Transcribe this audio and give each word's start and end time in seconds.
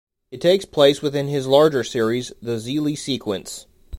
It 0.31 0.41
takes 0.41 0.65
place 0.65 1.03
within 1.03 1.27
his 1.27 1.45
larger 1.45 1.83
series, 1.83 2.33
the 2.41 2.53
"Xeelee 2.55 2.97
Sequence". 2.97 3.67